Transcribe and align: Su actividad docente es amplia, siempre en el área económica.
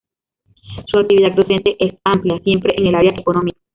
Su 0.91 0.99
actividad 0.99 1.35
docente 1.35 1.75
es 1.77 1.93
amplia, 2.03 2.39
siempre 2.39 2.73
en 2.75 2.87
el 2.87 2.95
área 2.95 3.11
económica. 3.19 3.59